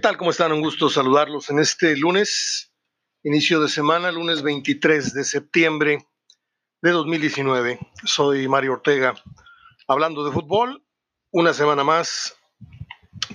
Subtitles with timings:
[0.00, 0.16] tal?
[0.16, 0.50] ¿Cómo están?
[0.52, 2.72] Un gusto saludarlos en este lunes,
[3.22, 6.06] inicio de semana, lunes 23 de septiembre
[6.80, 7.78] de 2019.
[8.04, 9.14] Soy Mario Ortega,
[9.86, 10.82] hablando de fútbol,
[11.32, 12.34] una semana más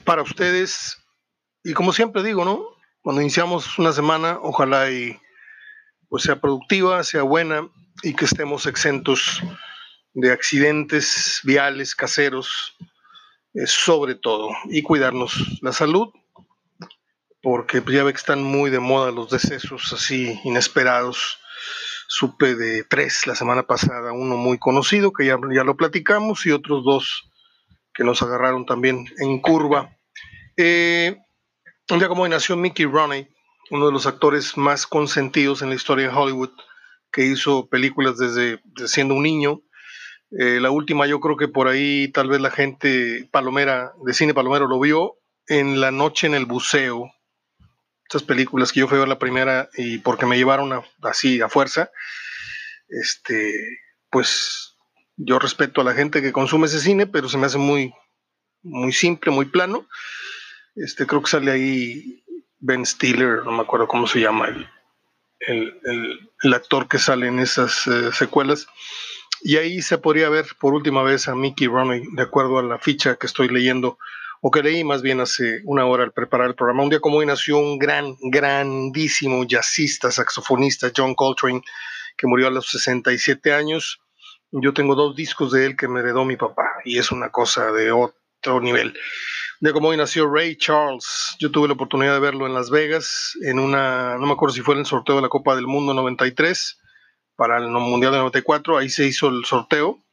[0.05, 0.97] para ustedes.
[1.63, 2.65] Y como siempre digo, ¿no?
[3.01, 5.19] Cuando iniciamos una semana, ojalá y
[6.09, 7.69] pues sea productiva, sea buena
[8.01, 9.39] y que estemos exentos
[10.13, 12.75] de accidentes viales, caseros,
[13.53, 16.11] eh, sobre todo, y cuidarnos la salud
[17.45, 21.37] porque ya ve que están muy de moda los decesos así inesperados.
[22.07, 26.51] Supe de tres la semana pasada, uno muy conocido, que ya, ya lo platicamos, y
[26.51, 27.29] otros dos
[27.93, 29.95] que nos agarraron también en curva.
[30.57, 31.17] Eh,
[31.91, 33.27] un día como hoy nació Mickey Rooney,
[33.69, 36.51] uno de los actores más consentidos en la historia de Hollywood,
[37.11, 39.61] que hizo películas desde, siendo un niño.
[40.31, 44.33] Eh, la última yo creo que por ahí tal vez la gente palomera, de cine
[44.33, 47.11] palomero, lo vio en La Noche en el Buceo,
[48.07, 51.49] estas películas que yo fui a ver la primera y porque me llevaron así a
[51.49, 51.89] fuerza,
[52.87, 53.53] este,
[54.09, 54.75] pues
[55.17, 57.93] yo respeto a la gente que consume ese cine, pero se me hace muy,
[58.61, 59.87] muy simple, muy plano.
[60.75, 62.23] Este, creo que sale ahí
[62.59, 64.49] Ben Stiller, no me acuerdo cómo se llama
[65.39, 65.79] el,
[66.43, 68.67] el, actor que sale en esas eh, secuelas.
[69.41, 72.79] Y ahí se podría ver por última vez a Mickey Rooney, de acuerdo a la
[72.79, 73.97] ficha que estoy leyendo
[74.47, 76.83] o que leí más bien hace una hora al preparar el programa.
[76.83, 81.63] Un día como hoy nació un gran, grandísimo jazzista, saxofonista, John Coltrane,
[82.15, 83.99] que murió a los 67 años.
[84.51, 87.71] Yo tengo dos discos de él que me heredó mi papá y es una cosa
[87.71, 88.89] de otro nivel.
[88.89, 91.35] Un día como hoy nació Ray Charles.
[91.39, 94.61] Yo tuve la oportunidad de verlo en Las Vegas, en una, no me acuerdo si
[94.61, 96.79] fue en el sorteo de la Copa del Mundo 93
[97.35, 100.04] para el Mundial de 94, ahí se hizo el sorteo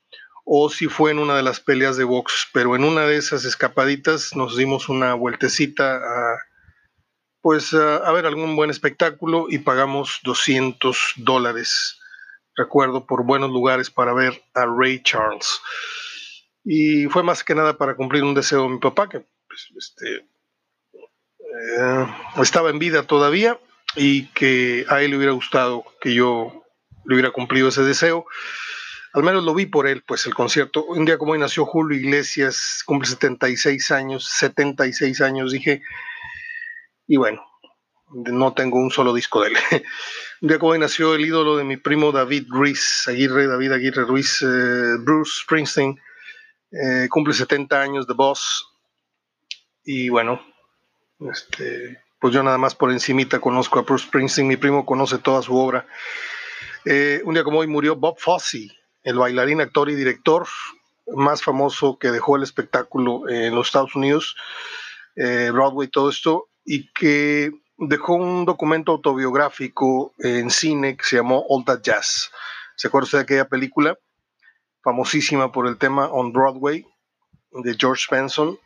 [0.44, 3.44] o si fue en una de las peleas de box, pero en una de esas
[3.44, 6.38] escapaditas nos dimos una vueltecita a,
[7.40, 12.00] pues a, ver algún buen espectáculo y pagamos 200 dólares,
[12.56, 15.60] recuerdo, por buenos lugares para ver a Ray Charles.
[16.64, 20.16] Y fue más que nada para cumplir un deseo de mi papá, que pues, este,
[20.16, 22.06] eh,
[22.41, 23.58] estaba en vida todavía
[23.97, 26.64] y que a él le hubiera gustado que yo
[27.04, 28.26] le hubiera cumplido ese deseo
[29.12, 30.84] al menos lo vi por él, pues el concierto.
[30.84, 35.83] Un día como hoy nació Julio Iglesias, cumple 76 años, 76 años, dije,
[37.06, 37.45] y bueno,
[38.11, 39.56] no tengo un solo disco de él.
[40.41, 44.05] un día como hoy nació el ídolo de mi primo David Ruiz, Aguirre, David Aguirre
[44.05, 46.00] Ruiz, eh, Bruce Springsteen,
[46.71, 48.73] eh, cumple 70 años de Boss,
[49.84, 50.41] y bueno,
[51.33, 55.43] este, pues yo nada más por encimita conozco a Bruce Springsteen, mi primo conoce toda
[55.43, 55.87] su obra.
[56.84, 58.69] Eh, un día como hoy murió Bob Fosse,
[59.04, 60.46] el bailarín, actor y director
[61.14, 64.36] más famoso que dejó el espectáculo en los Estados Unidos,
[65.16, 71.44] eh, Broadway, todo esto, y que dejó un documento autobiográfico en cine que se llamó
[71.48, 72.30] All That Jazz.
[72.76, 73.98] ¿Se acuerda usted de aquella película?
[74.82, 76.86] Famosísima por el tema On Broadway
[77.50, 78.58] de George Benson.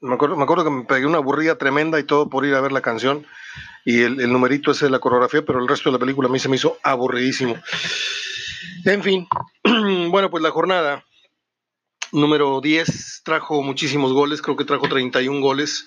[0.00, 2.60] Me acuerdo, me acuerdo que me pegué una aburrida tremenda y todo por ir a
[2.60, 3.26] ver la canción
[3.84, 6.32] y el, el numerito ese de la coreografía, pero el resto de la película a
[6.32, 7.56] mí se me hizo aburridísimo.
[8.84, 9.26] En fin,
[10.10, 11.04] bueno, pues la jornada
[12.12, 15.86] número 10 trajo muchísimos goles, creo que trajo 31 goles,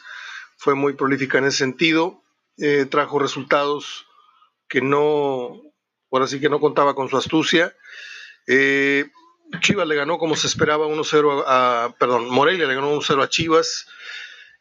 [0.57, 2.23] fue muy prolífica en ese sentido,
[2.57, 4.07] eh, trajo resultados
[4.67, 5.61] que no,
[6.11, 7.75] ahora sí que no contaba con su astucia.
[8.47, 9.05] Eh,
[9.61, 13.87] Chivas le ganó como se esperaba 1-0 a, perdón, Morelia le ganó 1-0 a Chivas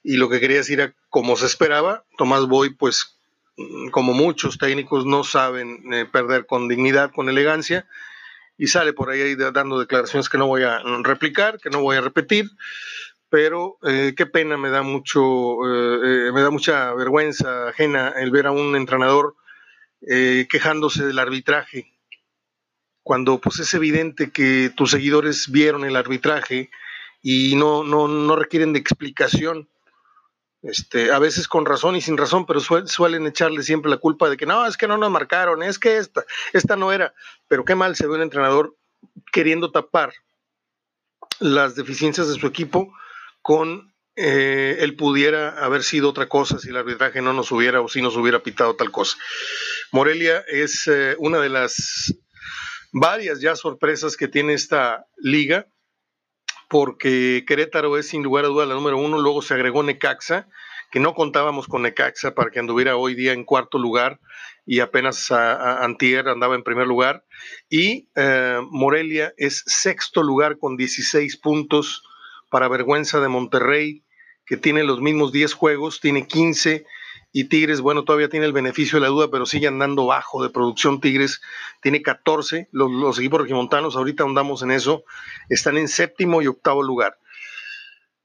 [0.03, 2.05] y lo que quería decir era como se esperaba.
[2.17, 3.19] Tomás Boy, pues
[3.91, 7.87] como muchos técnicos, no saben eh, perder con dignidad, con elegancia
[8.59, 12.01] y sale por ahí dando declaraciones que no voy a replicar, que no voy a
[12.01, 12.51] repetir,
[13.29, 15.23] pero eh, qué pena, me da mucho,
[15.65, 19.35] eh, me da mucha vergüenza ajena el ver a un entrenador
[20.49, 21.93] quejándose del arbitraje,
[23.03, 26.71] cuando pues es evidente que tus seguidores vieron el arbitraje
[27.23, 29.69] y no, no, no requieren de explicación
[30.63, 34.37] este, a veces con razón y sin razón, pero suelen echarle siempre la culpa de
[34.37, 37.15] que no, es que no nos marcaron, es que esta, esta no era.
[37.49, 38.77] Pero qué mal se ve un entrenador
[39.33, 40.13] queriendo tapar
[41.39, 42.93] las deficiencias de su equipo
[43.43, 47.89] con eh, él pudiera haber sido otra cosa si el arbitraje no nos hubiera o
[47.89, 49.19] si nos hubiera pitado tal cosa.
[49.93, 52.15] Morelia es eh, una de las
[52.93, 55.67] varias ya sorpresas que tiene esta liga
[56.69, 60.49] porque Querétaro es sin lugar a duda la número uno, luego se agregó Necaxa,
[60.91, 64.21] que no contábamos con Necaxa para que anduviera hoy día en cuarto lugar
[64.65, 67.25] y apenas Antier andaba en primer lugar,
[67.71, 72.03] y eh, Morelia es sexto lugar con 16 puntos
[72.51, 74.03] para vergüenza de Monterrey,
[74.45, 76.85] que tiene los mismos 10 juegos, tiene 15
[77.39, 80.49] y Tigres, bueno, todavía tiene el beneficio de la duda, pero sigue andando bajo de
[80.49, 81.03] producción.
[81.03, 81.43] Tigres
[81.83, 85.05] tiene 14, los, equipos regimontanos, ahorita andamos en eso,
[85.51, 87.19] están en séptimo y octavo lugar.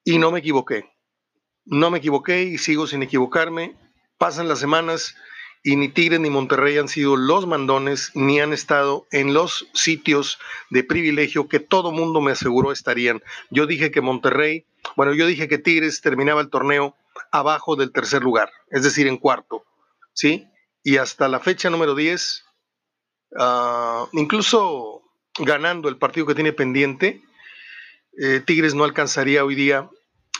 [0.06, 0.90] Y no me equivoqué,
[1.66, 3.76] no me equivoqué y sigo sin equivocarme.
[4.18, 5.14] Pasan las semanas
[5.62, 10.40] y ni Tigres ni Monterrey han sido los mandones ni han estado en los sitios
[10.70, 13.22] de privilegio que todo mundo me aseguró estarían.
[13.50, 16.96] Yo dije que Monterrey, bueno, yo dije que Tigres terminaba el torneo
[17.32, 19.66] abajo del tercer lugar, es decir, en cuarto,
[20.14, 20.48] ¿sí?
[20.84, 22.44] Y hasta la fecha número 10,
[23.38, 25.02] ah, incluso
[25.40, 27.22] ganando el partido que tiene pendiente,
[28.20, 29.90] eh, Tigres no alcanzaría hoy día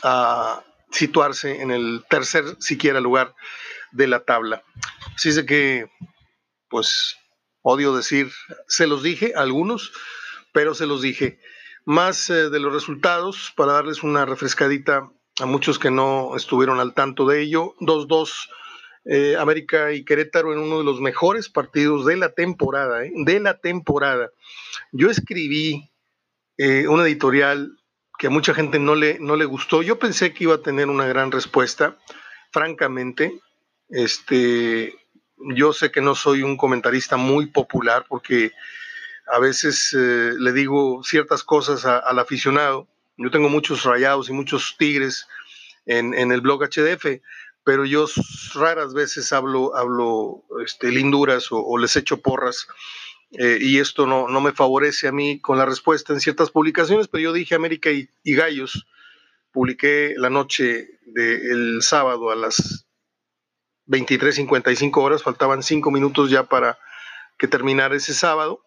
[0.02, 3.34] a situarse en el tercer siquiera lugar
[3.92, 4.62] de la tabla.
[5.14, 5.90] Así es que,
[6.68, 7.16] pues,
[7.62, 8.30] odio decir,
[8.68, 9.92] se los dije algunos,
[10.52, 11.40] pero se los dije.
[11.84, 15.10] Más eh, de los resultados, para darles una refrescadita
[15.40, 17.74] a muchos que no estuvieron al tanto de ello.
[17.80, 18.48] 2-2
[19.04, 23.12] eh, América y Querétaro en uno de los mejores partidos de la temporada, ¿eh?
[23.14, 24.30] de la temporada.
[24.92, 25.88] Yo escribí
[26.88, 27.76] una editorial
[28.22, 29.82] que a mucha gente no le, no le gustó.
[29.82, 31.96] Yo pensé que iba a tener una gran respuesta,
[32.52, 33.40] francamente.
[33.88, 34.94] Este,
[35.36, 38.52] yo sé que no soy un comentarista muy popular porque
[39.26, 42.86] a veces eh, le digo ciertas cosas al aficionado.
[43.16, 45.26] Yo tengo muchos rayados y muchos tigres
[45.86, 47.20] en, el blog HDF,
[47.64, 48.06] pero yo
[48.54, 52.66] raras veces hablo, hablo este, linduras o, les echo porras.
[53.32, 57.08] Eh, y esto no, no, me favorece a mí con la respuesta en ciertas publicaciones,
[57.08, 58.86] pero yo dije América y, Gallos,
[59.52, 62.86] publiqué la noche del sábado a las
[63.86, 66.78] 23.55 horas, faltaban cinco minutos ya para
[67.38, 68.62] que terminara ese sábado.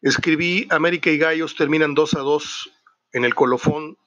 [0.00, 2.72] Escribí América y Gallos terminan 2 a 2
[3.12, 3.98] en el colofón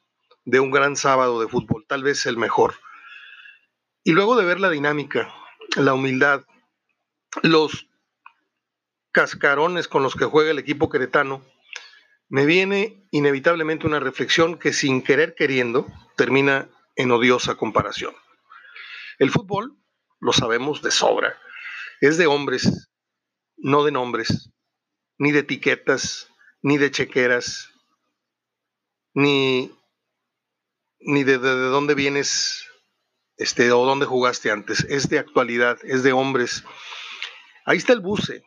[0.46, 2.76] de un gran sábado de fútbol, tal vez el mejor.
[4.04, 5.34] Y luego de ver la dinámica,
[5.76, 6.46] la humildad,
[7.42, 7.88] los
[9.12, 11.44] cascarones con los que juega el equipo queretano,
[12.28, 15.88] me viene inevitablemente una reflexión que sin querer queriendo
[16.18, 18.16] termina en odiosa comparación.
[19.20, 19.78] El fútbol
[20.20, 21.40] lo sabemos de sobra.
[22.02, 22.90] Es de hombres,
[23.58, 24.52] no de nombres,
[25.18, 26.30] ni de etiquetas,
[26.62, 27.70] ni de chequeras,
[29.16, 29.72] ni,
[31.00, 32.68] ni de, dónde vienes
[33.38, 34.86] este, o dónde jugaste antes.
[34.88, 36.64] Es de actualidad, es de hombres.
[37.66, 38.44] Ahí está el buce,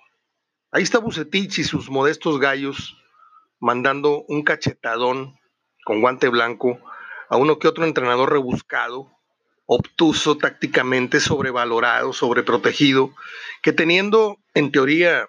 [0.70, 2.96] ahí está Bucetich y sus modestos gallos
[3.58, 5.36] mandando un cachetadón
[5.84, 6.78] con guante blanco
[7.28, 9.10] a uno que otro entrenador rebuscado
[9.66, 13.12] obtuso tácticamente, sobrevalorado, sobreprotegido,
[13.62, 15.28] que teniendo en teoría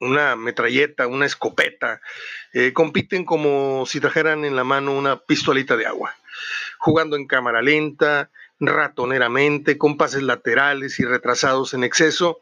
[0.00, 2.00] una metralleta, una escopeta,
[2.52, 6.14] eh, compiten como si trajeran en la mano una pistolita de agua,
[6.78, 12.40] jugando en cámara lenta, ratoneramente, con pases laterales y retrasados en exceso,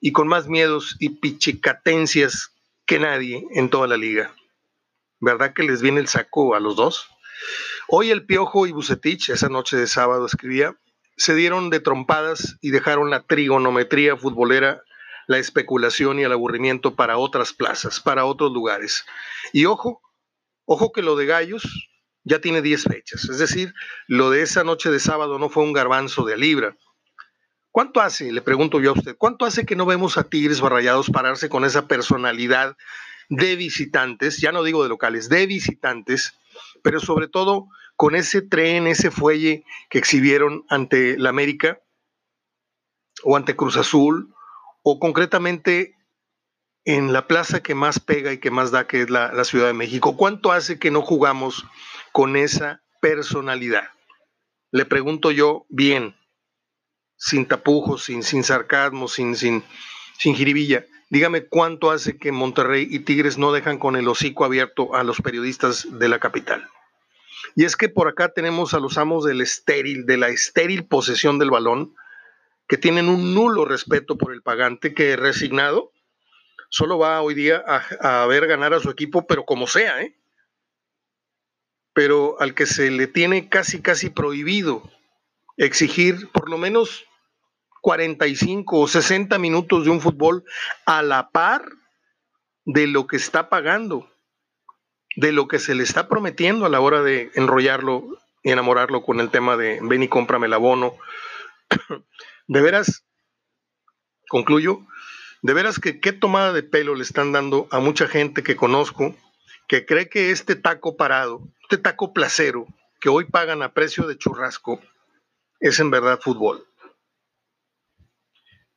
[0.00, 2.52] y con más miedos y pichicatencias
[2.84, 4.34] que nadie en toda la liga.
[5.20, 7.08] ¿Verdad que les viene el saco a los dos?
[7.88, 10.76] Hoy el Piojo y Bucetich, esa noche de sábado escribía,
[11.16, 14.82] se dieron de trompadas y dejaron la trigonometría futbolera,
[15.26, 19.04] la especulación y el aburrimiento para otras plazas, para otros lugares.
[19.52, 20.00] Y ojo,
[20.64, 21.90] ojo que lo de Gallos
[22.24, 23.72] ya tiene 10 fechas, es decir,
[24.08, 26.76] lo de esa noche de sábado no fue un garbanzo de libra.
[27.70, 31.10] ¿Cuánto hace, le pregunto yo a usted, cuánto hace que no vemos a Tigres Barrayados
[31.10, 32.76] pararse con esa personalidad
[33.28, 36.38] de visitantes, ya no digo de locales, de visitantes,
[36.82, 41.80] pero sobre todo con ese tren, ese fuelle que exhibieron ante la América
[43.22, 44.34] o ante Cruz Azul,
[44.88, 45.96] o concretamente
[46.84, 49.72] en la plaza que más pega y que más da, que es la, Ciudad de
[49.72, 50.16] México.
[50.16, 51.64] ¿Cuánto hace que no jugamos
[52.12, 53.90] con esa personalidad?
[54.70, 56.14] Le pregunto yo bien,
[57.16, 59.64] sin tapujos, sin, sarcasmo, sin, sin,
[60.18, 60.36] sin.
[61.10, 65.20] Dígame cuánto hace que Monterrey y Tigres no dejan con el hocico abierto a los
[65.20, 66.64] periodistas de la capital.
[67.56, 71.40] Y es que por acá tenemos a los amos del estéril, de la estéril posesión
[71.40, 71.92] del balón,
[72.68, 75.92] que tienen un nulo respeto por el pagante, que resignado
[76.68, 80.16] solo va hoy día a, ver ganar a su equipo, pero como sea, ¿eh?
[81.92, 84.82] Pero al que se le tiene casi, casi prohibido
[85.56, 87.06] exigir por lo menos
[87.80, 90.44] 45 o 60 minutos de un fútbol
[90.84, 91.64] a la par
[92.64, 94.10] de lo que está pagando,
[95.14, 99.20] de lo que se le está prometiendo a la hora de enrollarlo y enamorarlo con
[99.20, 100.96] el tema de ven y cómprame el abono.
[102.46, 103.04] De veras,
[104.28, 104.80] concluyo,
[105.42, 109.14] de veras que qué tomada de pelo le están dando a mucha gente que conozco
[109.68, 112.66] que cree que este taco parado, este taco placero,
[113.00, 114.80] que hoy pagan a precio de churrasco
[115.60, 116.66] es en verdad fútbol.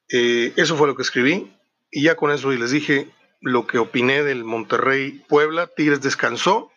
[0.09, 1.55] Eh, eso fue lo que escribí
[1.91, 3.11] y ya con eso les dije
[3.41, 5.67] lo que opiné del Monterrey Puebla.
[5.67, 6.71] Tigres descansó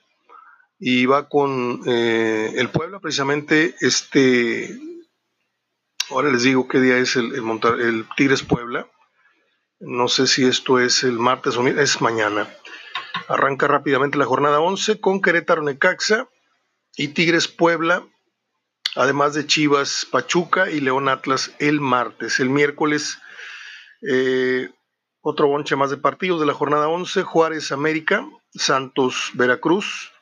[0.79, 4.79] y va con eh, el Puebla precisamente este.
[6.11, 8.89] Ahora les digo qué día es el, el Tigres Puebla.
[9.81, 12.49] No sé si esto es el martes o es mañana.
[13.29, 16.29] Arranca rápidamente la jornada 11 con Querétaro Necaxa
[16.97, 18.07] y Tigres Puebla,
[18.95, 22.41] además de Chivas Pachuca y León Atlas el martes.
[22.41, 23.19] El miércoles
[24.03, 24.71] eh,
[25.21, 30.13] otro bonche más de partidos de la jornada 11, Juárez América, Santos Veracruz,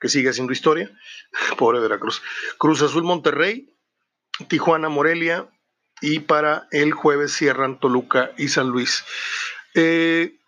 [0.00, 0.90] que sigue haciendo historia,
[1.58, 2.22] pobre Veracruz,
[2.58, 3.74] Cruz Azul Monterrey,
[4.46, 5.48] Tijuana Morelia
[6.00, 9.04] y para el jueves cierran Toluca y San Luis.
[9.74, 10.38] Eh,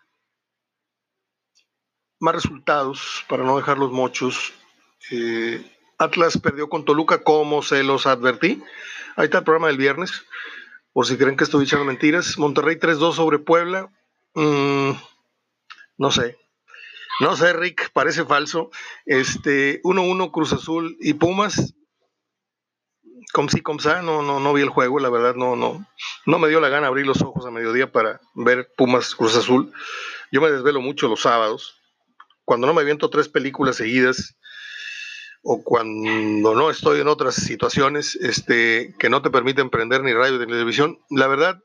[2.19, 4.53] más resultados, para no dejar los mochos.
[5.09, 5.65] Eh,
[5.97, 8.63] Atlas perdió con Toluca, como se los advertí.
[9.15, 10.23] Ahí está el programa del viernes,
[10.93, 12.37] por si creen que estoy echando mentiras.
[12.37, 13.89] Monterrey 3-2 sobre Puebla.
[14.35, 14.91] Mm,
[15.97, 16.37] no sé.
[17.19, 18.71] No sé, Rick, parece falso.
[19.05, 21.73] Este, 1-1 Cruz Azul y Pumas.
[23.33, 25.85] Como si, como no, no, no vi el juego, la verdad, no, no,
[26.25, 29.71] no me dio la gana abrir los ojos a mediodía para ver Pumas Cruz Azul.
[30.31, 31.81] Yo me desvelo mucho los sábados
[32.43, 34.35] cuando no me aviento tres películas seguidas
[35.43, 40.37] o cuando no estoy en otras situaciones este, que no te permiten prender ni radio
[40.37, 41.63] ni televisión, la verdad,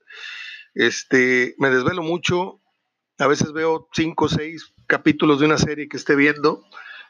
[0.74, 2.60] este, me desvelo mucho.
[3.18, 6.62] A veces veo cinco o seis capítulos de una serie que esté viendo,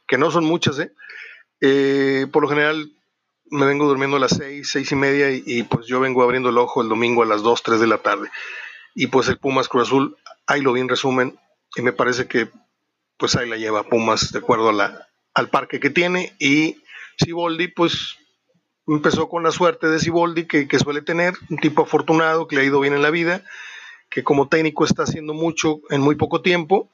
[0.06, 0.92] que no son muchas, ¿eh?
[1.60, 2.95] Eh, por lo general
[3.50, 6.58] me vengo durmiendo a las seis, seis y media y, pues yo vengo abriendo el
[6.58, 8.28] ojo el domingo a las dos, tres de la tarde.
[8.94, 11.38] Y pues el Pumas Cruz Azul, ahí lo vi en resumen
[11.74, 12.48] y me parece que
[13.18, 16.34] pues ahí la lleva Pumas de acuerdo a al parque que tiene.
[16.38, 16.82] Y
[17.18, 18.16] Siboldi, pues
[18.86, 22.62] empezó con la suerte de Siboldi que, que suele tener, un tipo afortunado que le
[22.62, 23.42] ha ido bien en la vida,
[24.10, 26.90] que como técnico está haciendo mucho en muy poco tiempo,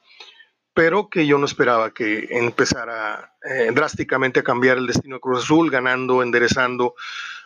[0.73, 5.43] pero que yo no esperaba que empezara eh, drásticamente a cambiar el destino de Cruz
[5.43, 6.95] Azul, ganando, enderezando.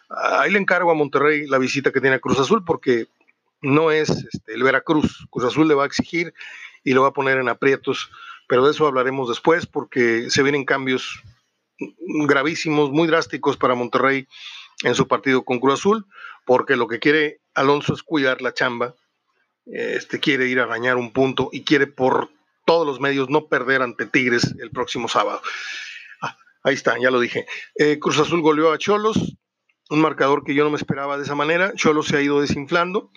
[0.09, 3.07] Ahí le encargo a Monterrey la visita que tiene a Cruz Azul, porque
[3.61, 5.27] no es este, el Veracruz.
[5.29, 6.33] Cruz Azul le va a exigir
[6.83, 8.09] y lo va a poner en aprietos
[8.47, 11.21] pero de eso hablaremos después porque se vienen cambios
[11.77, 14.27] gravísimos, muy drásticos para Monterrey
[14.83, 16.05] en su partido con Cruz Azul,
[16.45, 18.95] porque lo que quiere Alonso es cuidar la chamba,
[19.65, 22.29] este quiere ir a arañar un punto y quiere por
[22.67, 25.41] todos los medios no perder ante Tigres el próximo sábado.
[26.21, 27.47] Ah, ahí está, ya lo dije.
[27.75, 29.37] Eh, Cruz Azul goleó a Cholos,
[29.89, 31.71] un marcador que yo no me esperaba de esa manera.
[31.75, 33.09] Cholos se ha ido desinflando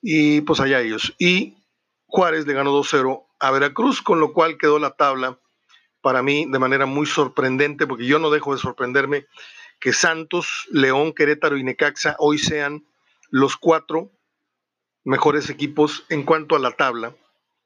[0.00, 1.14] y pues allá ellos.
[1.18, 1.58] Y
[2.06, 5.38] Juárez le ganó 2-0 a Veracruz, con lo cual quedó la tabla
[6.00, 9.26] para mí de manera muy sorprendente, porque yo no dejo de sorprenderme
[9.80, 12.86] que Santos, León, Querétaro y Necaxa hoy sean
[13.28, 14.10] los cuatro
[15.04, 17.14] mejores equipos en cuanto a la tabla.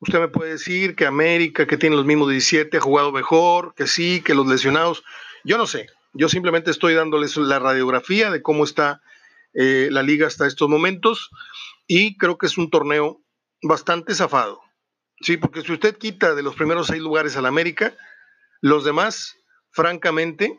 [0.01, 3.87] Usted me puede decir que América, que tiene los mismos 17, ha jugado mejor, que
[3.87, 5.03] sí, que los lesionados.
[5.45, 5.87] Yo no sé.
[6.13, 9.03] Yo simplemente estoy dándoles la radiografía de cómo está
[9.53, 11.31] eh, la liga hasta estos momentos
[11.87, 13.23] y creo que es un torneo
[13.63, 14.61] bastante zafado.
[15.21, 17.95] Sí, porque si usted quita de los primeros seis lugares al América,
[18.61, 19.37] los demás,
[19.71, 20.59] francamente,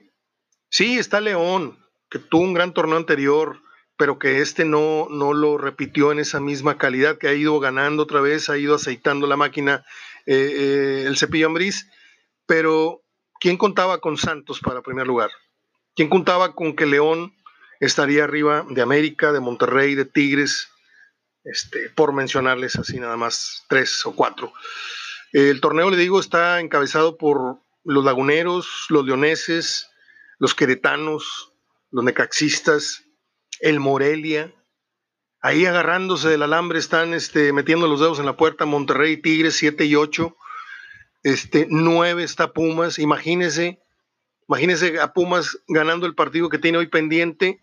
[0.70, 1.78] sí, está León,
[2.10, 3.62] que tuvo un gran torneo anterior,
[3.98, 8.04] pero que este no, no lo repitió en esa misma calidad, que ha ido ganando
[8.04, 9.86] otra vez, ha ido aceitando la máquina
[10.26, 11.90] eh, eh, el cepillo Ambriz.
[12.46, 13.02] Pero,
[13.40, 15.32] ¿quién contaba con Santos para primer lugar?
[15.96, 17.34] ¿Quién contaba con que León
[17.80, 20.70] estaría arriba de América, de Monterrey, de Tigres,
[21.44, 24.52] este, por mencionarles así nada más tres o cuatro.
[25.32, 29.90] El torneo, le digo, está encabezado por los laguneros, los leoneses,
[30.40, 31.54] los queretanos,
[31.92, 33.04] los necaxistas,
[33.62, 34.54] el Morelia.
[35.42, 39.86] Ahí agarrándose del alambre están este, metiendo los dedos en la puerta Monterrey, Tigres 7
[39.86, 40.36] y 8.
[41.24, 43.00] Este, 9 está Pumas.
[43.00, 43.80] Imagínese,
[44.48, 47.62] imagínese a Pumas ganando el partido que tiene hoy pendiente.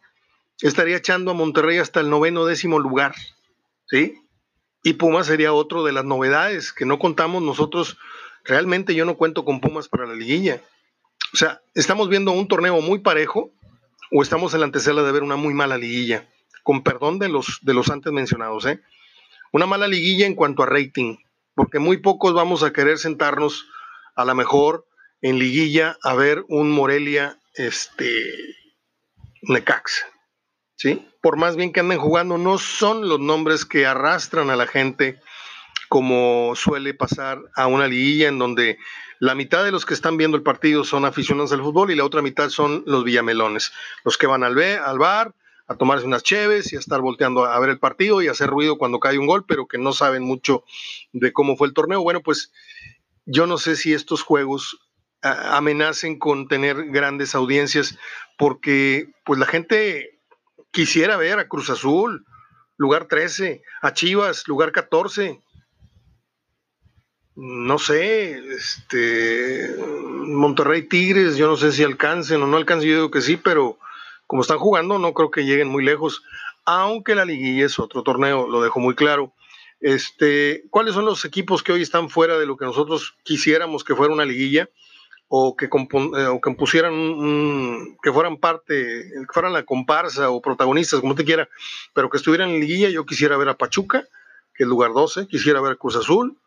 [0.61, 3.15] Estaría echando a Monterrey hasta el noveno décimo lugar.
[3.87, 4.21] ¿sí?
[4.83, 7.99] Y Pumas sería otro de las novedades que no contamos nosotros.
[8.45, 10.63] Realmente yo no cuento con Pumas para la liguilla.
[11.33, 13.51] O sea, estamos viendo un torneo muy parejo
[14.17, 16.29] o estamos en la antesala de ver una muy mala liguilla,
[16.63, 18.81] con perdón de los, de los antes mencionados, ¿eh?
[19.51, 21.17] Una mala liguilla en cuanto a rating,
[21.57, 23.67] porque muy pocos vamos a querer sentarnos
[24.15, 24.87] a lo mejor
[25.21, 28.25] en liguilla a ver un Morelia este
[29.43, 30.07] Necax,
[30.77, 31.09] ¿sí?
[31.21, 35.19] por más bien que anden jugando, no son los nombres que arrastran a la gente
[35.89, 38.79] como suele pasar a una liguilla en donde
[39.19, 42.05] la mitad de los que están viendo el partido son aficionados al fútbol y la
[42.05, 43.73] otra mitad son los villamelones,
[44.05, 45.35] los que van al, al bar
[45.67, 48.51] a tomarse unas cheves y a estar volteando a ver el partido y a hacer
[48.51, 50.65] ruido cuando cae un gol, pero que no saben mucho
[51.13, 52.03] de cómo fue el torneo.
[52.03, 52.53] Bueno, pues
[53.25, 54.79] yo no sé si estos juegos
[55.23, 57.97] amenacen con tener grandes audiencias
[58.37, 60.21] porque pues la gente
[60.71, 62.27] quisiera ver a Cruz Azul,
[62.77, 65.41] lugar 13, a Chivas, lugar 14.
[67.37, 73.11] No sé, este Monterrey Tigres, yo no sé si alcancen o no alcancen, yo digo
[73.11, 73.77] que sí, pero
[74.29, 76.23] como están jugando, no creo que lleguen muy lejos,
[76.65, 79.33] aunque la liguilla es otro torneo, lo dejo muy claro.
[79.81, 83.97] Este, ¿Cuáles son los equipos que hoy están fuera de lo que nosotros quisiéramos que
[83.97, 84.71] fuera una liguilla?
[85.27, 91.01] O que, eh, o que pusieran, que fueran parte, que fueran la comparsa o protagonistas,
[91.01, 91.49] como te quiera,
[91.93, 92.89] pero que estuvieran en liguilla.
[92.91, 94.07] Yo quisiera ver a Pachuca,
[94.55, 96.39] que es lugar 12, quisiera ver a Cruz Azul,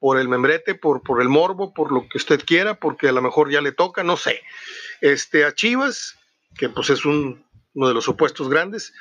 [0.00, 3.22] por el membrete, por, por el morbo, por lo que usted quiera, porque a lo
[3.22, 4.42] mejor ya le toca, no sé.
[5.00, 6.18] Este, a Chivas,
[6.56, 8.92] que pues es un, uno de los opuestos grandes.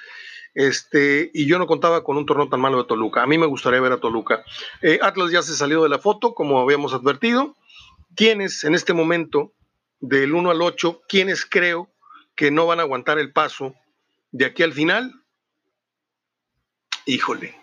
[0.54, 3.24] Este, y yo no contaba con un torneo tan malo de Toluca.
[3.24, 4.44] A mí me gustaría ver a Toluca.
[4.82, 7.56] Eh, Atlas ya se salió de la foto, como habíamos advertido.
[8.16, 9.54] ¿Quiénes en este momento,
[10.02, 11.90] del 1 al 8, quiénes creo
[12.36, 13.74] que no van a aguantar el paso
[14.32, 15.14] de aquí al final?
[17.06, 17.56] Híjole.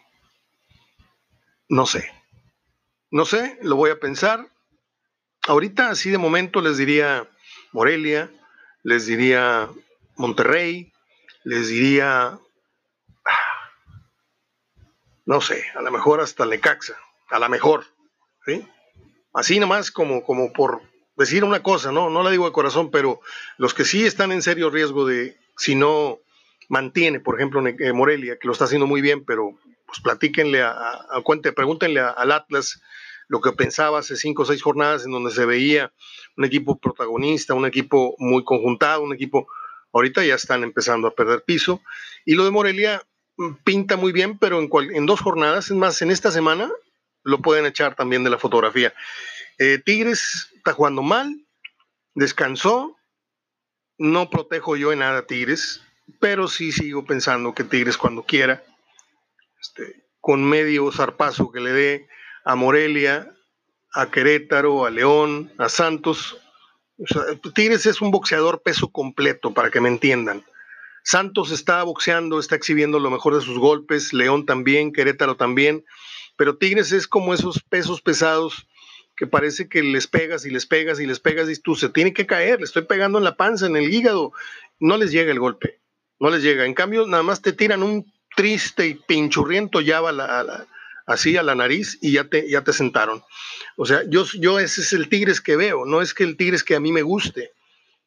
[1.69, 2.11] No sé.
[3.17, 4.47] No sé, lo voy a pensar.
[5.49, 7.27] Ahorita, así de momento, les diría
[7.73, 8.31] Morelia,
[8.83, 9.71] les diría
[10.17, 10.93] Monterrey,
[11.43, 12.39] les diría,
[15.25, 16.95] no sé, a lo mejor hasta Lecaxa,
[17.31, 17.87] a lo mejor,
[18.45, 18.69] ¿sí?
[19.33, 20.83] Así nomás como, como por
[21.17, 22.11] decir una cosa, ¿no?
[22.11, 23.23] No la digo de corazón, pero
[23.57, 26.19] los que sí están en serio riesgo de, si no
[26.69, 30.75] mantiene, por ejemplo, eh, Morelia, que lo está haciendo muy bien, pero pues platíquenle a,
[31.55, 32.83] pregúntenle al Atlas
[33.29, 35.93] lo que pensaba hace cinco o seis jornadas en donde se veía
[36.37, 39.49] un equipo protagonista, un equipo muy conjuntado, un equipo,
[39.93, 41.83] ahorita ya están empezando a perder piso.
[42.25, 43.03] Y lo de Morelia
[43.37, 46.71] mm, pinta muy bien, pero en, dos jornadas, es más, en esta semana
[47.23, 48.95] lo pueden echar también de la fotografía.
[49.59, 51.45] Eh, Tigres está jugando mal,
[52.15, 52.97] descansó,
[53.99, 55.83] no protejo yo en nada a Tigres,
[56.21, 58.63] pero sí sigo pensando que Tigres cuando quiera,
[59.61, 62.09] este, con medio zarpazo que le dé
[62.47, 63.35] a Morelia,
[63.93, 66.39] a Querétaro, a León, a Santos.
[67.55, 70.45] Tigres es un boxeador peso completo, para que me entiendan.
[71.03, 75.85] Santos está boxeando, está exhibiendo lo mejor de sus golpes, León también, Querétaro también,
[76.37, 78.69] pero Tigres es como esos pesos pesados
[79.17, 82.13] que parece que les pegas y les pegas y les pegas y tú se tiene
[82.13, 84.33] que caer, le estoy pegando en la panza, en el hígado,
[84.79, 85.81] no les llega el golpe,
[86.21, 86.65] no les llega.
[86.65, 90.67] En cambio, nada más te tiran un triste y pinchurriento llave a la,
[91.07, 93.23] así a la nariz y ya te, ya te sentaron.
[93.77, 96.65] O sea, yo, yo ese es el Tigres que veo, no es que el Tigres
[96.65, 97.53] que a mí me guste,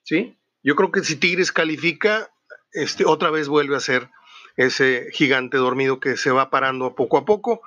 [0.03, 0.37] ¿sí?
[0.61, 2.29] Yo creo que si Tigres califica,
[2.73, 4.09] este, otra vez vuelve a ser
[4.57, 7.61] ese gigante dormido que se va parando poco a poco.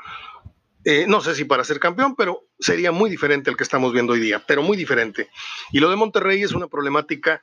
[0.84, 4.12] Eh, no sé si para ser campeón, pero sería muy diferente al que estamos viendo
[4.12, 5.30] hoy día, pero muy diferente.
[5.72, 7.42] Y lo de Monterrey es una problemática,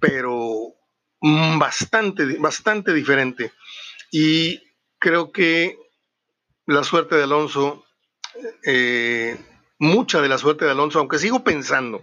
[0.00, 0.74] pero
[1.20, 3.52] bastante, bastante diferente.
[4.10, 4.62] Y
[4.98, 5.76] creo que
[6.66, 7.84] la suerte de Alonso,
[8.64, 9.38] eh,
[9.78, 12.00] mucha de la suerte de Alonso, aunque sigo pensando,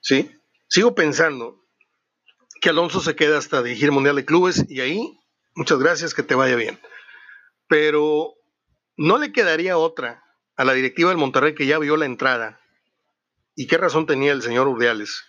[0.00, 0.30] ¿sí?
[0.68, 1.60] Sigo pensando
[2.60, 5.18] que Alonso se queda hasta dirigir Mundial de Clubes y ahí,
[5.54, 6.78] muchas gracias, que te vaya bien.
[7.66, 8.34] Pero
[8.96, 10.22] no le quedaría otra
[10.56, 12.60] a la directiva del Monterrey que ya vio la entrada.
[13.56, 15.24] ¿Y qué razón tenía el señor Urdiales?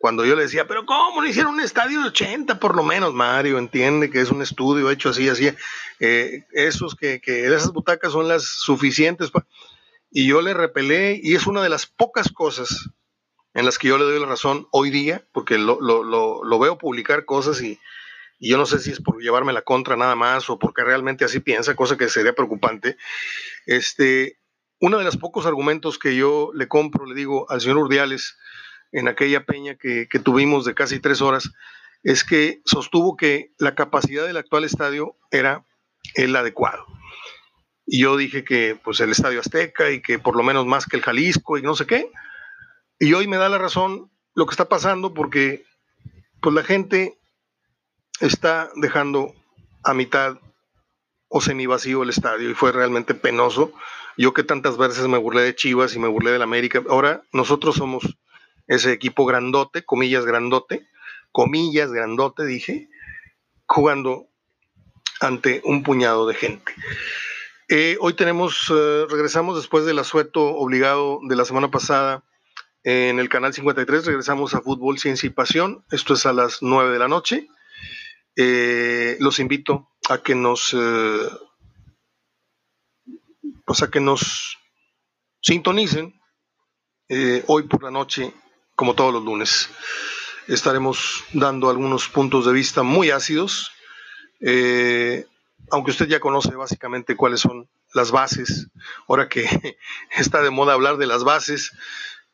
[0.00, 3.12] Cuando yo le decía, pero ¿cómo no hicieron un estadio de 80 por lo menos,
[3.12, 3.58] Mario?
[3.58, 5.50] Entiende que es un estudio hecho así, así.
[6.00, 9.30] Eh, esos que, que, esas butacas son las suficientes.
[10.10, 12.88] Y yo le repelé, y es una de las pocas cosas
[13.52, 16.58] en las que yo le doy la razón hoy día, porque lo, lo, lo, lo
[16.58, 17.78] veo publicar cosas y,
[18.38, 21.26] y, yo no sé si es por llevarme la contra nada más o porque realmente
[21.26, 22.96] así piensa, cosa que sería preocupante.
[23.66, 24.38] Este,
[24.78, 28.38] uno de los pocos argumentos que yo le compro, le digo al señor Urdiales,
[28.92, 31.50] en aquella peña que, tuvimos de casi tres horas,
[32.02, 35.64] es que sostuvo que la capacidad del actual estadio era
[36.14, 36.84] el adecuado.
[37.86, 40.96] Y yo dije que pues el Estadio Azteca y que por lo menos más que
[40.96, 42.10] el Jalisco y no sé qué.
[42.98, 45.64] Y hoy me da la razón lo que está pasando porque
[46.40, 47.18] pues la gente
[48.20, 49.34] está dejando
[49.82, 50.38] a mitad
[51.28, 53.72] o semi vacío el estadio y fue realmente penoso.
[54.16, 57.76] Yo que tantas veces me burlé de Chivas y me burlé del América, ahora nosotros
[57.76, 58.18] somos
[58.70, 60.86] ese equipo grandote, comillas grandote,
[61.32, 62.88] comillas grandote, dije,
[63.66, 64.28] jugando
[65.20, 66.72] ante un puñado de gente.
[67.68, 72.22] Eh, hoy tenemos, eh, regresamos después del asueto obligado de la semana pasada
[72.84, 75.84] en el canal 53, regresamos a Fútbol, Ciencia y.
[75.90, 77.48] Esto es a las 9 de la noche.
[78.36, 80.76] Eh, los invito a que nos,
[83.64, 84.58] pues a que nos
[85.40, 86.20] sintonicen
[87.48, 88.32] hoy por la noche,
[88.80, 89.68] como todos los lunes.
[90.48, 93.70] Estaremos dando algunos puntos de vista muy ácidos
[95.70, 98.68] aunque usted ya conoce básicamente cuáles son las bases,
[99.08, 99.46] ahora que
[100.16, 101.72] está de moda hablar de las bases,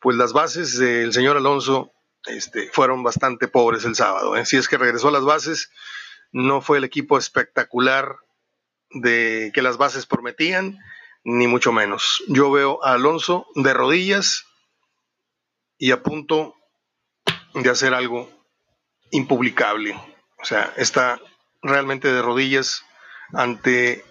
[0.00, 1.92] pues las bases del señor Alonso
[2.26, 4.36] este, fueron bastante pobres el sábado.
[4.36, 4.46] ¿eh?
[4.46, 5.70] Si es que regresó a las bases,
[6.32, 8.16] no fue el equipo espectacular
[8.90, 10.78] de que las bases prometían,
[11.24, 12.22] ni mucho menos.
[12.28, 14.45] Yo veo a Alonso de rodillas
[15.78, 16.54] y a punto
[17.54, 18.30] de hacer algo
[19.10, 19.94] impublicable.
[20.38, 21.20] O sea, está
[21.62, 22.84] realmente de rodillas
[23.32, 24.04] ante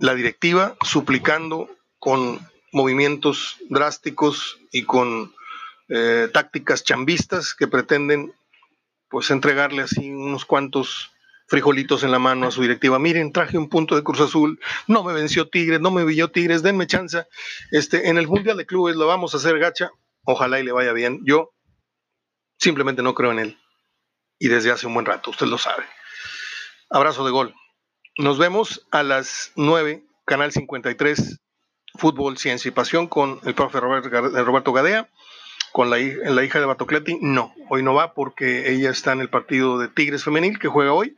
[0.00, 2.40] la directiva, suplicando con
[2.72, 5.34] movimientos drásticos y con
[5.88, 8.32] eh, tácticas chambistas que pretenden
[9.08, 11.10] pues entregarle así unos cuantos
[11.46, 12.98] frijolitos en la mano a su directiva.
[12.98, 16.62] Miren, traje un punto de Cruz Azul, no me venció Tigres, no me villó Tigres,
[16.62, 17.26] denme chance.
[17.70, 19.90] Este, en el Mundial de Clubes lo vamos a hacer gacha,
[20.28, 21.20] ojalá y le vaya bien.
[21.24, 21.54] Yo
[22.58, 23.58] simplemente no creo en él.
[24.38, 25.84] Y desde hace un buen rato, usted lo sabe.
[26.90, 27.54] Abrazo de gol.
[28.18, 31.40] Nos vemos a las 9, Canal 53,
[31.94, 35.08] Fútbol, Ciencia y Pasión, con el profe Roberto Gadea.
[35.72, 39.28] Con la, la hija de Batocleti, no, hoy no va porque ella está en el
[39.28, 41.14] partido de Tigres Femenil que juega hoy,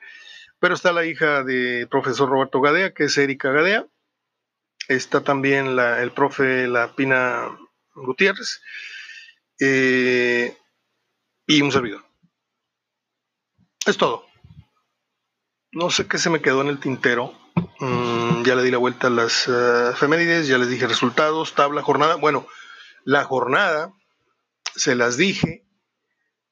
[0.59, 3.87] pero está la hija del profesor Roberto Gadea, que es Erika Gadea.
[4.89, 7.57] Está también el profe La Pina
[7.95, 8.61] Gutiérrez
[9.61, 10.57] eh,
[11.47, 12.05] y un servidor.
[13.87, 14.27] Es todo.
[15.73, 17.33] No sé qué se me quedó en el tintero.
[17.79, 19.95] Mm, ya le di la vuelta a las uh,
[20.43, 22.17] ya les dije resultados, tabla, jornada.
[22.17, 22.47] Bueno,
[23.05, 23.93] la jornada
[24.75, 25.67] se las dije,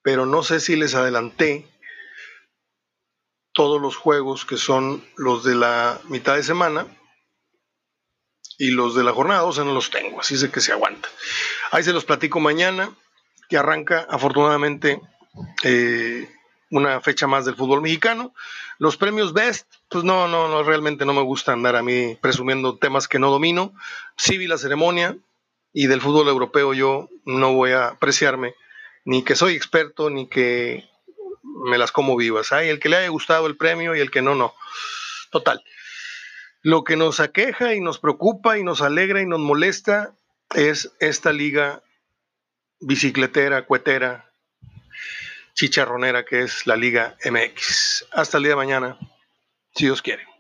[0.03, 1.66] pero no sé si les adelanté
[3.53, 6.87] todos los juegos que son los de la mitad de semana
[8.59, 11.09] y los de la jornada, o sea, no los tengo, así sé que se aguanta.
[11.71, 12.90] Ahí se los platico mañana,
[13.49, 15.01] que arranca afortunadamente
[15.62, 16.29] eh,
[16.71, 18.35] una fecha más del fútbol mexicano.
[18.79, 22.77] Los premios Best, pues no, no, no, realmente no me gusta andar a mí presumiendo
[22.77, 23.73] temas que no domino.
[24.16, 25.16] Sí vi la ceremonia
[25.73, 28.55] y del fútbol europeo yo no voy a apreciarme,
[29.05, 30.85] ni que soy experto, ni que
[31.42, 32.53] me las como vivas.
[32.53, 34.55] Hay el que le haya gustado el premio y el que no, no.
[35.31, 35.62] Total.
[36.62, 40.14] Lo que nos aqueja y nos preocupa y nos alegra y nos molesta
[40.55, 41.83] es esta liga
[42.81, 44.33] bicicletera, cuetera,
[45.55, 48.07] chicharronera que es la Liga MX.
[48.12, 48.99] Hasta el día de mañana,
[49.75, 50.38] si Dios quiere.